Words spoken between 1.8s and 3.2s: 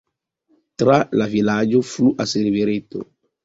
fluas rivereto.